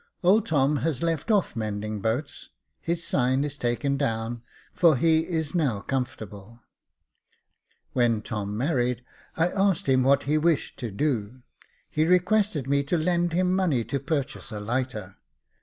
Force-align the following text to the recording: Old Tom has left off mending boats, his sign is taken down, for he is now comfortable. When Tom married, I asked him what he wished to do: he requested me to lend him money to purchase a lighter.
Old 0.23 0.47
Tom 0.47 0.77
has 0.77 1.03
left 1.03 1.29
off 1.29 1.55
mending 1.55 1.99
boats, 2.01 2.49
his 2.79 3.05
sign 3.05 3.43
is 3.43 3.55
taken 3.55 3.97
down, 3.97 4.41
for 4.73 4.97
he 4.97 5.19
is 5.27 5.53
now 5.53 5.81
comfortable. 5.81 6.63
When 7.93 8.23
Tom 8.23 8.57
married, 8.57 9.03
I 9.37 9.49
asked 9.49 9.85
him 9.85 10.01
what 10.01 10.23
he 10.23 10.39
wished 10.39 10.79
to 10.79 10.89
do: 10.89 11.43
he 11.87 12.03
requested 12.03 12.67
me 12.67 12.81
to 12.85 12.97
lend 12.97 13.33
him 13.33 13.53
money 13.55 13.83
to 13.83 13.99
purchase 13.99 14.51
a 14.51 14.59
lighter. 14.59 15.17